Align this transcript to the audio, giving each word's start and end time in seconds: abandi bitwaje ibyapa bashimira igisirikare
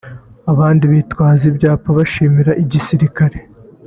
abandi 0.51 0.83
bitwaje 0.91 1.45
ibyapa 1.51 1.87
bashimira 1.97 2.51
igisirikare 2.63 3.37